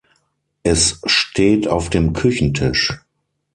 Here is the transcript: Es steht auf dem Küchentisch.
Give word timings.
Es 0.63 0.99
steht 1.05 1.67
auf 1.67 1.91
dem 1.91 2.13
Küchentisch. 2.13 3.01